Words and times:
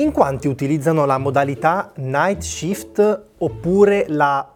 In 0.00 0.10
quanti 0.10 0.48
utilizzano 0.48 1.04
la 1.04 1.18
modalità 1.18 1.92
night 1.96 2.40
shift 2.40 3.24
oppure 3.36 4.06
la 4.08 4.50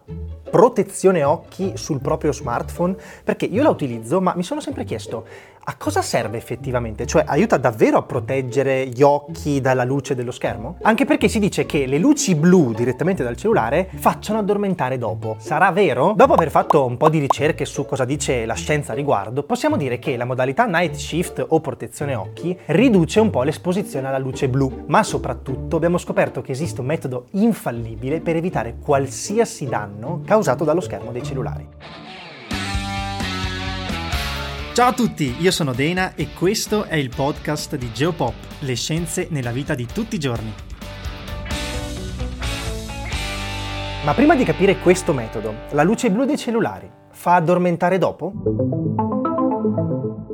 protezione 0.49 1.23
occhi 1.23 1.73
sul 1.75 2.01
proprio 2.01 2.31
smartphone? 2.31 2.95
Perché 3.23 3.45
io 3.45 3.61
la 3.61 3.69
utilizzo, 3.69 4.19
ma 4.19 4.33
mi 4.35 4.41
sono 4.41 4.61
sempre 4.61 4.83
chiesto 4.83 5.27
a 5.69 5.75
cosa 5.75 6.01
serve 6.01 6.37
effettivamente? 6.37 7.05
Cioè 7.05 7.25
aiuta 7.27 7.57
davvero 7.57 7.97
a 7.97 8.03
proteggere 8.03 8.87
gli 8.87 9.01
occhi 9.01 9.59
dalla 9.59 9.83
luce 9.83 10.15
dello 10.15 10.31
schermo? 10.31 10.77
Anche 10.83 11.03
perché 11.03 11.27
si 11.27 11.39
dice 11.39 11.65
che 11.65 11.85
le 11.85 11.97
luci 11.97 12.35
blu 12.35 12.71
direttamente 12.71 13.21
dal 13.21 13.35
cellulare 13.35 13.89
facciano 13.95 14.39
addormentare 14.39 14.97
dopo. 14.97 15.35
Sarà 15.39 15.71
vero? 15.71 16.13
Dopo 16.15 16.33
aver 16.33 16.51
fatto 16.51 16.85
un 16.85 16.95
po' 16.95 17.09
di 17.09 17.19
ricerche 17.19 17.65
su 17.65 17.85
cosa 17.85 18.05
dice 18.05 18.45
la 18.45 18.53
scienza 18.53 18.93
a 18.93 18.95
riguardo, 18.95 19.43
possiamo 19.43 19.75
dire 19.75 19.99
che 19.99 20.15
la 20.15 20.23
modalità 20.23 20.65
night 20.65 20.95
shift 20.95 21.45
o 21.45 21.59
protezione 21.59 22.15
occhi 22.15 22.57
riduce 22.67 23.19
un 23.19 23.29
po' 23.29 23.43
l'esposizione 23.43 24.07
alla 24.07 24.19
luce 24.19 24.47
blu, 24.47 24.85
ma 24.87 25.03
soprattutto 25.03 25.75
abbiamo 25.75 25.97
scoperto 25.97 26.41
che 26.41 26.53
esiste 26.53 26.79
un 26.79 26.87
metodo 26.87 27.27
infallibile 27.31 28.21
per 28.21 28.37
evitare 28.37 28.77
qualsiasi 28.81 29.65
danno 29.65 30.21
causato 30.25 30.63
dallo 30.63 30.79
schermo 30.79 31.11
dei 31.11 31.23
cellulari. 31.23 32.06
Ciao 34.77 34.89
a 34.89 34.93
tutti, 34.93 35.37
io 35.39 35.49
sono 35.49 35.73
Dena 35.73 36.13
e 36.13 36.27
questo 36.37 36.83
è 36.83 36.97
il 36.97 37.09
podcast 37.09 37.75
di 37.77 37.91
Geopop, 37.91 38.35
le 38.59 38.75
scienze 38.75 39.25
nella 39.31 39.49
vita 39.49 39.73
di 39.73 39.87
tutti 39.87 40.13
i 40.13 40.19
giorni. 40.19 40.53
Ma 44.05 44.13
prima 44.13 44.35
di 44.35 44.43
capire 44.43 44.77
questo 44.77 45.13
metodo, 45.13 45.51
la 45.71 45.81
luce 45.81 46.11
blu 46.11 46.25
dei 46.25 46.37
cellulari 46.37 46.87
fa 47.09 47.33
addormentare 47.33 47.97
dopo? 47.97 48.31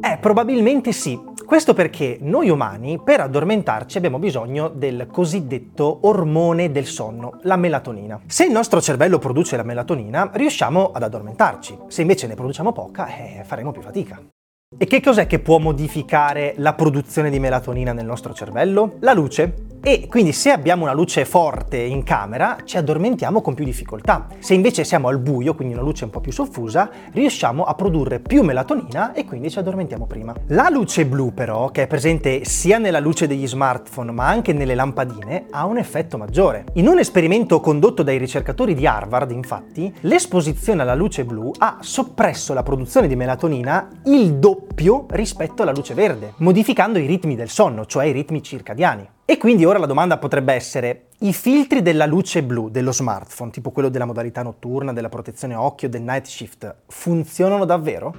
Eh, 0.02 0.18
probabilmente 0.18 0.92
sì. 0.92 1.18
Questo 1.46 1.74
perché 1.74 2.18
noi 2.20 2.50
umani 2.50 3.00
per 3.02 3.22
addormentarci 3.22 3.98
abbiamo 3.98 4.20
bisogno 4.20 4.68
del 4.68 5.08
cosiddetto 5.10 6.00
ormone 6.02 6.72
del 6.72 6.86
sonno, 6.86 7.40
la 7.44 7.56
melatonina. 7.56 8.20
Se 8.26 8.44
il 8.44 8.52
nostro 8.52 8.82
cervello 8.82 9.20
produce 9.20 9.56
la 9.56 9.64
melatonina, 9.64 10.32
riusciamo 10.34 10.92
ad 10.92 11.04
addormentarci. 11.04 11.78
Se 11.88 12.02
invece 12.02 12.28
ne 12.28 12.36
produciamo 12.36 12.74
poca, 12.74 13.08
eh, 13.08 13.44
faremo 13.46 13.72
più 13.72 13.82
fatica. 13.82 14.33
E 14.78 14.86
che 14.86 15.02
cos'è 15.02 15.28
che 15.28 15.40
può 15.40 15.60
modificare 15.60 16.56
la 16.58 16.74
produzione 16.74 17.30
di 17.30 17.40
melatonina 17.40 17.94
nel 17.94 18.06
nostro 18.06 18.34
cervello? 18.34 18.96
La 19.00 19.14
luce. 19.14 19.63
E 19.86 20.08
quindi 20.08 20.32
se 20.32 20.50
abbiamo 20.50 20.84
una 20.84 20.94
luce 20.94 21.26
forte 21.26 21.76
in 21.76 22.04
camera 22.04 22.56
ci 22.64 22.78
addormentiamo 22.78 23.42
con 23.42 23.54
più 23.54 23.66
difficoltà. 23.66 24.28
Se 24.40 24.54
invece 24.54 24.86
siamo 24.86 25.10
al 25.10 25.20
buio, 25.20 25.56
quindi 25.56 25.74
una 25.74 25.84
luce 25.84 26.06
un 26.06 26.10
po' 26.10 26.22
più 26.22 26.32
soffusa, 26.32 26.90
riusciamo 27.12 27.66
a 27.66 27.74
produrre 27.74 28.22
più 28.22 28.44
melatonina 28.44 29.12
e 29.12 29.26
quindi 29.26 29.50
ci 29.50 29.60
addormentiamo 29.60 30.06
prima. 30.06 30.34
La 30.48 30.70
luce 30.70 31.06
blu 31.06 31.34
però, 31.34 31.68
che 31.68 31.82
è 31.84 31.88
presente 31.88 32.46
sia 32.46 32.78
nella 32.78 33.02
luce 33.02 33.28
degli 33.28 33.46
smartphone 33.46 34.14
ma 34.14 34.26
anche 34.26 34.54
nelle 34.54 34.74
lampadine, 34.74 35.48
ha 35.50 35.66
un 35.66 35.78
effetto 35.78 36.18
maggiore. 36.18 36.64
In 36.76 36.88
un 36.88 37.00
esperimento 37.00 37.60
condotto 37.60 38.04
dai 38.04 38.18
ricercatori 38.18 38.76
di 38.76 38.88
Harvard, 38.88 39.32
infatti, 39.32 39.94
l'esposizione 40.02 40.82
alla 40.82 40.96
luce 40.96 41.26
blu 41.26 41.52
ha 41.58 41.80
soppresso 41.82 42.54
la 42.54 42.64
produzione 42.64 43.10
di 43.10 43.18
melatonina 43.18 43.90
il 44.06 44.36
doppio 44.36 44.73
rispetto 45.10 45.62
alla 45.62 45.72
luce 45.72 45.94
verde, 45.94 46.34
modificando 46.38 47.00
i 47.00 47.06
ritmi 47.06 47.36
del 47.36 47.50
sonno, 47.50 47.86
cioè 47.86 48.06
i 48.06 48.12
ritmi 48.12 48.42
circadiani. 48.42 49.08
E 49.26 49.38
quindi 49.38 49.64
ora 49.64 49.80
la 49.80 49.86
domanda 49.86 50.18
potrebbe 50.18 50.54
essere, 50.54 51.06
i 51.20 51.32
filtri 51.32 51.82
della 51.82 52.06
luce 52.06 52.44
blu 52.44 52.70
dello 52.70 52.92
smartphone, 52.92 53.52
tipo 53.52 53.72
quello 53.72 53.90
della 53.90 54.06
modalità 54.06 54.42
notturna, 54.42 54.92
della 54.92 55.10
protezione 55.10 55.56
occhio, 55.56 55.88
del 55.90 56.02
night 56.02 56.26
shift, 56.26 56.76
funzionano 56.88 57.66
davvero? 57.66 58.14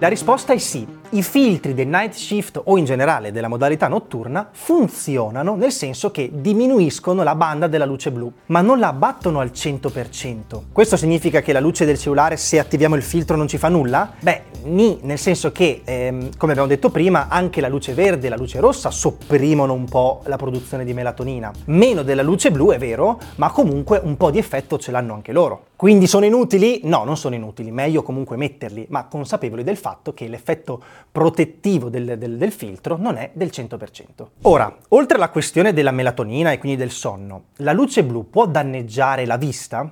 La 0.00 0.08
risposta 0.08 0.52
è 0.52 0.58
sì, 0.58 0.86
i 1.14 1.22
filtri 1.22 1.74
del 1.74 1.86
night 1.86 2.12
shift 2.12 2.60
o 2.62 2.76
in 2.76 2.84
generale 2.84 3.30
della 3.30 3.46
modalità 3.46 3.86
notturna 3.86 4.48
funzionano 4.50 5.54
nel 5.54 5.70
senso 5.70 6.10
che 6.10 6.28
diminuiscono 6.32 7.22
la 7.22 7.36
banda 7.36 7.68
della 7.68 7.84
luce 7.84 8.10
blu, 8.10 8.32
ma 8.46 8.60
non 8.62 8.80
la 8.80 8.88
abbattono 8.88 9.38
al 9.38 9.52
100%. 9.54 10.62
Questo 10.72 10.96
significa 10.96 11.40
che 11.40 11.52
la 11.52 11.60
luce 11.60 11.84
del 11.84 11.98
cellulare 11.98 12.36
se 12.36 12.58
attiviamo 12.58 12.96
il 12.96 13.02
filtro 13.02 13.36
non 13.36 13.46
ci 13.46 13.58
fa 13.58 13.68
nulla? 13.68 14.12
Beh, 14.18 14.42
ni, 14.64 14.98
nel 15.02 15.18
senso 15.18 15.52
che, 15.52 15.82
ehm, 15.84 16.30
come 16.36 16.52
abbiamo 16.52 16.68
detto 16.68 16.90
prima, 16.90 17.28
anche 17.28 17.60
la 17.60 17.68
luce 17.68 17.94
verde 17.94 18.26
e 18.26 18.30
la 18.30 18.36
luce 18.36 18.58
rossa 18.58 18.90
sopprimono 18.90 19.72
un 19.72 19.84
po' 19.84 20.22
la 20.24 20.36
produzione 20.36 20.84
di 20.84 20.94
melatonina. 20.94 21.52
Meno 21.66 22.02
della 22.02 22.22
luce 22.22 22.50
blu, 22.50 22.72
è 22.72 22.78
vero, 22.78 23.20
ma 23.36 23.52
comunque 23.52 24.00
un 24.02 24.16
po' 24.16 24.30
di 24.30 24.38
effetto 24.38 24.78
ce 24.78 24.90
l'hanno 24.90 25.14
anche 25.14 25.30
loro. 25.30 25.66
Quindi 25.76 26.06
sono 26.06 26.24
inutili? 26.24 26.80
No, 26.84 27.04
non 27.04 27.16
sono 27.16 27.34
inutili, 27.34 27.70
meglio 27.70 28.02
comunque 28.02 28.36
metterli, 28.36 28.86
ma 28.88 29.04
consapevoli 29.04 29.64
del 29.64 29.76
fatto 29.76 30.14
che 30.14 30.28
l'effetto 30.28 30.82
protettivo 31.10 31.88
del, 31.88 32.18
del, 32.18 32.36
del, 32.36 32.52
filtro 32.52 32.96
non 32.96 33.16
è 33.16 33.30
del 33.32 33.50
100%. 33.52 34.26
Ora, 34.42 34.76
oltre 34.88 35.16
alla 35.16 35.30
questione 35.30 35.72
della 35.72 35.90
melatonina 35.90 36.52
e 36.52 36.58
quindi 36.58 36.76
del 36.76 36.90
sonno, 36.90 37.46
la 37.58 37.72
luce 37.72 38.04
blu 38.04 38.28
può 38.30 38.46
danneggiare 38.46 39.26
la 39.26 39.36
vista? 39.36 39.90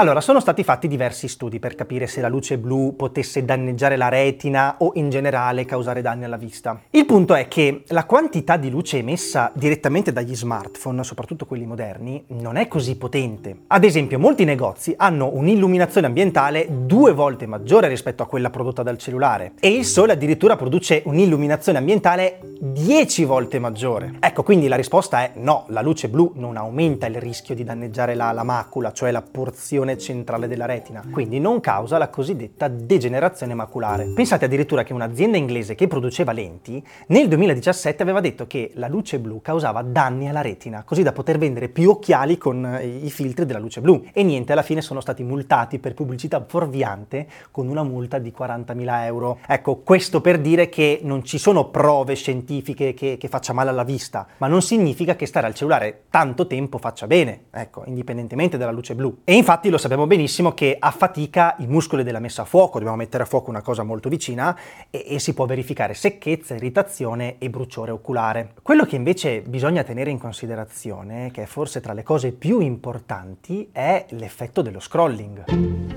Allora, 0.00 0.20
sono 0.20 0.38
stati 0.38 0.62
fatti 0.62 0.86
diversi 0.86 1.26
studi 1.26 1.58
per 1.58 1.74
capire 1.74 2.06
se 2.06 2.20
la 2.20 2.28
luce 2.28 2.56
blu 2.56 2.94
potesse 2.94 3.44
danneggiare 3.44 3.96
la 3.96 4.08
retina 4.08 4.76
o 4.78 4.92
in 4.94 5.10
generale 5.10 5.64
causare 5.64 6.02
danni 6.02 6.22
alla 6.22 6.36
vista. 6.36 6.82
Il 6.90 7.04
punto 7.04 7.34
è 7.34 7.48
che 7.48 7.82
la 7.88 8.04
quantità 8.04 8.56
di 8.56 8.70
luce 8.70 8.98
emessa 8.98 9.50
direttamente 9.56 10.12
dagli 10.12 10.36
smartphone, 10.36 11.02
soprattutto 11.02 11.46
quelli 11.46 11.66
moderni, 11.66 12.22
non 12.28 12.54
è 12.54 12.68
così 12.68 12.96
potente. 12.96 13.62
Ad 13.66 13.82
esempio, 13.82 14.20
molti 14.20 14.44
negozi 14.44 14.94
hanno 14.96 15.30
un'illuminazione 15.34 16.06
ambientale 16.06 16.68
due 16.70 17.12
volte 17.12 17.46
maggiore 17.46 17.88
rispetto 17.88 18.22
a 18.22 18.26
quella 18.26 18.50
prodotta 18.50 18.84
dal 18.84 18.98
cellulare 18.98 19.54
e 19.58 19.68
il 19.68 19.84
sole 19.84 20.12
addirittura 20.12 20.54
produce 20.54 21.02
un'illuminazione 21.06 21.78
ambientale 21.78 22.38
10 22.60 23.24
volte 23.24 23.58
maggiore. 23.58 24.14
Ecco, 24.20 24.44
quindi 24.44 24.68
la 24.68 24.76
risposta 24.76 25.24
è 25.24 25.32
no, 25.38 25.64
la 25.70 25.82
luce 25.82 26.08
blu 26.08 26.34
non 26.36 26.56
aumenta 26.56 27.06
il 27.06 27.16
rischio 27.16 27.56
di 27.56 27.64
danneggiare 27.64 28.14
la, 28.14 28.30
la 28.30 28.44
macula, 28.44 28.92
cioè 28.92 29.10
la 29.10 29.22
porzione 29.22 29.86
centrale 29.96 30.48
della 30.48 30.66
retina, 30.66 31.02
quindi 31.10 31.38
non 31.38 31.60
causa 31.60 31.98
la 31.98 32.08
cosiddetta 32.08 32.68
degenerazione 32.68 33.54
maculare. 33.54 34.06
Pensate 34.14 34.44
addirittura 34.44 34.82
che 34.82 34.92
un'azienda 34.92 35.36
inglese 35.36 35.74
che 35.74 35.86
produceva 35.86 36.32
lenti 36.32 36.84
nel 37.06 37.28
2017 37.28 38.02
aveva 38.02 38.20
detto 38.20 38.46
che 38.46 38.72
la 38.74 38.88
luce 38.88 39.18
blu 39.18 39.40
causava 39.40 39.82
danni 39.82 40.28
alla 40.28 40.40
retina, 40.40 40.82
così 40.84 41.02
da 41.02 41.12
poter 41.12 41.38
vendere 41.38 41.68
più 41.68 41.90
occhiali 41.90 42.36
con 42.36 42.64
eh, 42.64 42.86
i 42.86 43.10
filtri 43.10 43.46
della 43.46 43.58
luce 43.58 43.80
blu. 43.80 44.04
E 44.12 44.22
niente, 44.22 44.52
alla 44.52 44.62
fine 44.62 44.80
sono 44.82 45.00
stati 45.00 45.22
multati 45.22 45.78
per 45.78 45.94
pubblicità 45.94 46.44
fuorviante 46.46 47.26
con 47.50 47.68
una 47.68 47.82
multa 47.82 48.18
di 48.18 48.32
40.000 48.36 49.04
euro. 49.04 49.38
Ecco, 49.46 49.76
questo 49.76 50.20
per 50.20 50.38
dire 50.38 50.68
che 50.68 51.00
non 51.02 51.24
ci 51.24 51.38
sono 51.38 51.68
prove 51.68 52.14
scientifiche 52.14 52.94
che, 52.94 53.16
che 53.18 53.28
faccia 53.28 53.52
male 53.52 53.70
alla 53.70 53.84
vista, 53.84 54.26
ma 54.38 54.46
non 54.46 54.62
significa 54.62 55.16
che 55.16 55.26
stare 55.26 55.46
al 55.46 55.54
cellulare 55.54 56.04
tanto 56.10 56.46
tempo 56.46 56.78
faccia 56.78 57.06
bene, 57.06 57.44
ecco, 57.50 57.84
indipendentemente 57.86 58.56
dalla 58.56 58.72
luce 58.72 58.94
blu. 58.94 59.18
E 59.24 59.34
infatti 59.34 59.70
lo 59.70 59.77
lo 59.78 59.84
sappiamo 59.84 60.08
benissimo 60.08 60.54
che 60.54 60.76
a 60.76 60.90
fatica 60.90 61.54
i 61.58 61.68
muscoli 61.68 62.02
della 62.02 62.18
messa 62.18 62.42
a 62.42 62.44
fuoco, 62.44 62.78
dobbiamo 62.78 62.96
mettere 62.96 63.22
a 63.22 63.26
fuoco 63.26 63.48
una 63.48 63.62
cosa 63.62 63.84
molto 63.84 64.08
vicina 64.08 64.58
e, 64.90 65.04
e 65.06 65.18
si 65.20 65.34
può 65.34 65.46
verificare 65.46 65.94
secchezza, 65.94 66.56
irritazione 66.56 67.36
e 67.38 67.48
bruciore 67.48 67.92
oculare. 67.92 68.54
Quello 68.60 68.84
che 68.84 68.96
invece 68.96 69.40
bisogna 69.40 69.84
tenere 69.84 70.10
in 70.10 70.18
considerazione, 70.18 71.30
che 71.30 71.44
è 71.44 71.46
forse 71.46 71.80
tra 71.80 71.92
le 71.92 72.02
cose 72.02 72.32
più 72.32 72.58
importanti, 72.58 73.68
è 73.70 74.06
l'effetto 74.10 74.62
dello 74.62 74.80
scrolling. 74.80 75.87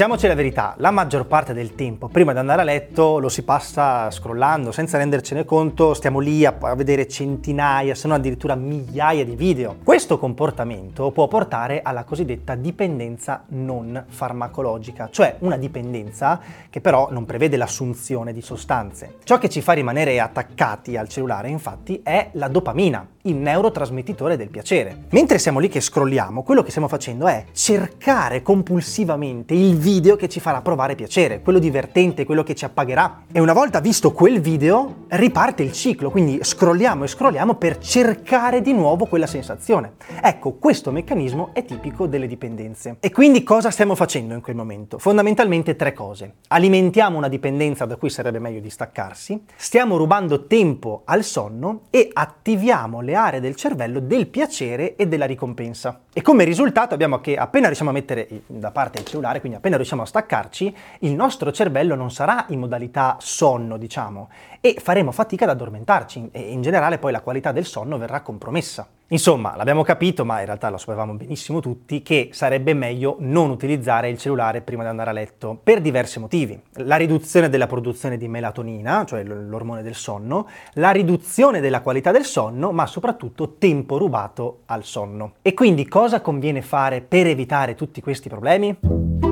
Diciamoci 0.00 0.26
la 0.28 0.34
verità, 0.34 0.74
la 0.78 0.90
maggior 0.90 1.26
parte 1.26 1.52
del 1.52 1.74
tempo 1.74 2.08
prima 2.08 2.32
di 2.32 2.38
andare 2.38 2.62
a 2.62 2.64
letto 2.64 3.18
lo 3.18 3.28
si 3.28 3.42
passa 3.42 4.10
scrollando 4.10 4.72
senza 4.72 4.96
rendercene 4.96 5.44
conto, 5.44 5.92
stiamo 5.92 6.20
lì 6.20 6.46
a, 6.46 6.56
vedere 6.74 7.06
centinaia, 7.06 7.94
se 7.94 8.08
non 8.08 8.16
addirittura 8.16 8.54
migliaia 8.54 9.26
di 9.26 9.36
video. 9.36 9.76
Questo 9.84 10.18
comportamento 10.18 11.10
può 11.10 11.28
portare 11.28 11.82
alla 11.82 12.04
cosiddetta 12.04 12.54
dipendenza 12.54 13.44
non 13.48 14.06
farmacologica, 14.08 15.10
cioè 15.12 15.36
una 15.40 15.58
dipendenza 15.58 16.40
che 16.70 16.80
però 16.80 17.08
non 17.10 17.26
prevede 17.26 17.58
l'assunzione 17.58 18.32
di 18.32 18.40
sostanze. 18.40 19.16
Ciò 19.24 19.36
che 19.36 19.50
ci 19.50 19.60
fa 19.60 19.74
rimanere 19.74 20.18
attaccati 20.18 20.96
al 20.96 21.10
cellulare 21.10 21.50
infatti 21.50 22.00
è 22.02 22.30
la 22.32 22.48
dopamina, 22.48 23.06
il 23.22 23.34
neurotrasmettitore 23.36 24.36
del 24.36 24.48
piacere. 24.48 25.04
Mentre 25.10 25.38
siamo 25.38 25.58
lì 25.58 25.68
che 25.68 25.80
scrolliamo, 25.80 26.42
quello 26.42 26.62
che 26.62 26.70
stiamo 26.70 26.88
facendo 26.88 27.26
è 27.26 27.44
cercare 27.52 28.40
compulsivamente 28.42 29.52
il 29.52 29.76
video 29.76 30.16
che 30.16 30.28
ci 30.28 30.40
farà 30.40 30.62
provare 30.62 30.94
piacere, 30.94 31.42
quello 31.42 31.58
divertente, 31.58 32.24
quello 32.24 32.42
che 32.42 32.54
ci 32.54 32.64
appagherà. 32.64 33.24
E 33.30 33.40
una 33.40 33.52
volta 33.52 33.80
visto 33.80 34.12
quel 34.12 34.40
video, 34.40 35.04
riparte 35.08 35.62
il 35.62 35.72
ciclo, 35.72 36.10
quindi 36.10 36.38
scrolliamo 36.42 37.04
e 37.04 37.08
scrolliamo 37.08 37.54
per 37.56 37.78
cercare 37.78 38.62
di 38.62 38.72
nuovo 38.72 39.04
quella 39.06 39.26
sensazione. 39.26 39.94
Ecco, 40.22 40.52
questo 40.52 40.90
meccanismo 40.90 41.50
è 41.52 41.64
tipico 41.64 42.06
delle 42.06 42.26
dipendenze. 42.26 42.96
E 43.00 43.10
quindi 43.10 43.42
cosa 43.42 43.70
stiamo 43.70 43.94
facendo 43.94 44.34
in 44.34 44.40
quel 44.40 44.56
momento? 44.56 44.98
Fondamentalmente 44.98 45.76
tre 45.76 45.92
cose. 45.92 46.36
Alimentiamo 46.48 47.18
una 47.18 47.28
dipendenza 47.28 47.84
da 47.84 47.96
cui 47.96 48.08
sarebbe 48.08 48.38
meglio 48.38 48.60
distaccarsi, 48.60 49.44
stiamo 49.56 49.96
rubando 49.96 50.46
tempo 50.46 51.02
al 51.04 51.22
sonno 51.22 51.82
e 51.90 52.08
attiviamo 52.12 53.00
le 53.00 53.09
le 53.10 53.16
aree 53.16 53.40
del 53.40 53.56
cervello 53.56 53.98
del 53.98 54.28
piacere 54.28 54.94
e 54.94 55.08
della 55.08 55.26
ricompensa. 55.26 56.02
E 56.12 56.22
come 56.22 56.44
risultato 56.44 56.94
abbiamo 56.94 57.20
che 57.20 57.36
appena 57.36 57.66
riusciamo 57.66 57.90
a 57.90 57.92
mettere 57.92 58.28
da 58.46 58.70
parte 58.70 59.00
il 59.00 59.04
cellulare, 59.04 59.40
quindi 59.40 59.58
appena 59.58 59.76
riusciamo 59.76 60.02
a 60.02 60.06
staccarci, 60.06 60.74
il 61.00 61.14
nostro 61.14 61.50
cervello 61.50 61.96
non 61.96 62.10
sarà 62.10 62.46
in 62.48 62.60
modalità 62.60 63.16
sonno, 63.18 63.76
diciamo, 63.76 64.30
e 64.60 64.76
faremo 64.78 65.10
fatica 65.10 65.44
ad 65.44 65.50
addormentarci 65.50 66.28
e 66.30 66.40
in 66.52 66.62
generale 66.62 66.98
poi 66.98 67.12
la 67.12 67.20
qualità 67.20 67.50
del 67.50 67.66
sonno 67.66 67.98
verrà 67.98 68.20
compromessa. 68.20 68.86
Insomma, 69.12 69.56
l'abbiamo 69.56 69.82
capito, 69.82 70.24
ma 70.24 70.38
in 70.38 70.46
realtà 70.46 70.70
lo 70.70 70.78
sapevamo 70.78 71.14
benissimo 71.14 71.58
tutti, 71.58 72.00
che 72.00 72.28
sarebbe 72.32 72.74
meglio 72.74 73.16
non 73.18 73.50
utilizzare 73.50 74.08
il 74.08 74.18
cellulare 74.18 74.60
prima 74.60 74.84
di 74.84 74.88
andare 74.88 75.10
a 75.10 75.12
letto, 75.12 75.58
per 75.60 75.80
diversi 75.80 76.20
motivi. 76.20 76.60
La 76.74 76.94
riduzione 76.94 77.48
della 77.48 77.66
produzione 77.66 78.16
di 78.16 78.28
melatonina, 78.28 79.04
cioè 79.04 79.24
l'ormone 79.24 79.82
del 79.82 79.96
sonno, 79.96 80.46
la 80.74 80.92
riduzione 80.92 81.60
della 81.60 81.80
qualità 81.80 82.12
del 82.12 82.24
sonno, 82.24 82.70
ma 82.70 82.86
soprattutto 82.86 83.56
tempo 83.58 83.98
rubato 83.98 84.60
al 84.66 84.84
sonno. 84.84 85.32
E 85.42 85.54
quindi 85.54 85.88
cosa 85.88 86.20
conviene 86.20 86.62
fare 86.62 87.00
per 87.00 87.26
evitare 87.26 87.74
tutti 87.74 88.00
questi 88.00 88.28
problemi? 88.28 89.29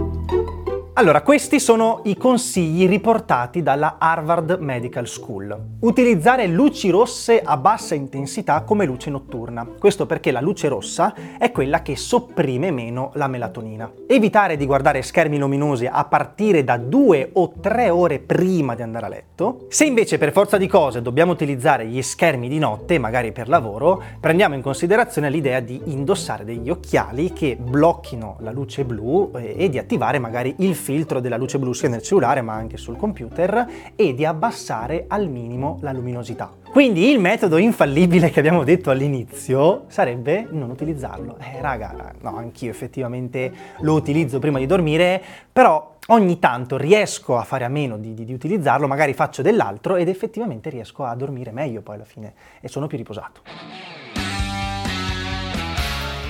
Allora, 0.99 1.23
questi 1.23 1.61
sono 1.61 2.00
i 2.06 2.17
consigli 2.17 2.89
riportati 2.89 3.62
dalla 3.62 3.99
Harvard 4.00 4.56
Medical 4.59 5.06
School. 5.06 5.77
Utilizzare 5.83 6.49
luci 6.49 6.91
rosse 6.91 7.41
a 7.41 7.56
bassa 7.56 7.95
intensità 7.95 8.62
come 8.62 8.85
luce 8.85 9.09
notturna. 9.09 9.65
Questo 9.79 10.06
perché 10.06 10.33
la 10.33 10.41
luce 10.41 10.67
rossa 10.67 11.15
è 11.39 11.53
quella 11.53 11.83
che 11.83 11.95
sopprime 11.95 12.73
meno 12.73 13.12
la 13.15 13.29
melatonina. 13.29 13.89
Evitare 14.09 14.56
di 14.56 14.67
guardare 14.67 15.03
schermi 15.03 15.39
luminosi 15.39 15.87
a 15.87 16.05
partire 16.05 16.65
da 16.65 16.77
due 16.77 17.31
o 17.35 17.53
tre 17.61 17.91
ore 17.91 18.19
prima 18.19 18.75
di 18.75 18.83
andare 18.83 19.06
a 19.06 19.11
letto. 19.11 19.67
Se 19.69 19.85
invece 19.85 20.19
per 20.19 20.33
forza 20.33 20.56
di 20.56 20.67
cose 20.67 21.00
dobbiamo 21.00 21.31
utilizzare 21.31 21.87
gli 21.87 22.03
schermi 22.03 22.49
di 22.49 22.59
notte, 22.59 22.99
magari 22.99 23.31
per 23.31 23.49
lavoro, 23.49 24.03
prendiamo 24.19 24.56
in 24.56 24.62
considerazione 24.62 25.31
l'idea 25.31 25.61
di 25.61 25.81
indossare 25.85 26.45
degli 26.45 26.69
occhiali 26.69 27.33
che 27.33 27.56
blocchino 27.56 28.39
la 28.41 28.50
luce 28.50 28.85
blu 28.85 29.31
eh, 29.37 29.55
e 29.56 29.69
di 29.69 29.79
attivare 29.79 30.19
magari 30.19 30.56
il 30.59 30.75
filtro 30.88 31.20
della 31.20 31.37
luce 31.37 31.58
blu 31.58 31.75
sia 31.75 31.90
nel 31.90 32.00
cellulare 32.00 32.40
ma 32.40 32.55
anche 32.55 32.79
sul 32.79 32.96
computer 32.96 33.67
e 33.94 34.14
di 34.14 34.25
abbassare 34.25 35.05
al 35.06 35.29
minimo 35.29 35.76
la 35.82 35.93
luminosità. 35.93 36.50
Quindi 36.70 37.11
il 37.11 37.20
metodo 37.20 37.58
infallibile 37.58 38.31
che 38.31 38.38
abbiamo 38.38 38.64
detto 38.64 38.88
all'inizio 38.88 39.85
sarebbe 39.88 40.49
non 40.50 40.70
utilizzarlo. 40.70 41.37
Eh 41.40 41.61
raga, 41.61 42.14
no, 42.23 42.38
anch'io 42.38 42.70
effettivamente 42.70 43.52
lo 43.81 43.93
utilizzo 43.93 44.38
prima 44.38 44.58
di 44.58 44.64
dormire, 44.64 45.23
però 45.52 45.96
ogni 46.06 46.38
tanto 46.38 46.79
riesco 46.79 47.37
a 47.37 47.43
fare 47.43 47.67
a 47.67 47.69
meno 47.69 47.99
di, 47.99 48.14
di, 48.14 48.25
di, 48.25 48.32
utilizzarlo, 48.32 48.87
magari 48.87 49.12
faccio 49.12 49.43
dell'altro 49.43 49.96
ed 49.96 50.08
effettivamente 50.08 50.70
riesco 50.70 51.05
a 51.05 51.14
dormire 51.14 51.50
meglio 51.50 51.82
poi 51.82 51.96
alla 51.96 52.05
fine 52.05 52.32
e 52.62 52.69
sono 52.69 52.87
più 52.87 52.96
riposato. 52.96 53.98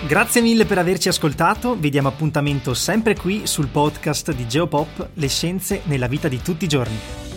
Grazie 0.08 0.40
mille 0.40 0.64
per 0.64 0.78
averci 0.78 1.08
ascoltato, 1.08 1.76
vi 1.76 1.90
diamo 1.90 2.08
appuntamento 2.08 2.72
sempre 2.72 3.14
qui 3.14 3.46
sul 3.46 3.66
podcast 3.66 4.32
di 4.32 4.48
Geopop, 4.48 5.10
le 5.12 5.28
scienze 5.28 5.82
nella 5.84 6.06
vita 6.06 6.28
di 6.28 6.40
tutti 6.40 6.64
i 6.64 6.68
giorni. 6.68 7.27